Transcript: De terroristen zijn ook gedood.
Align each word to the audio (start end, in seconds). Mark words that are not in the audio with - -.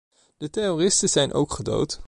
De 0.39 0.49
terroristen 0.49 1.09
zijn 1.09 1.33
ook 1.33 1.51
gedood. 1.53 1.99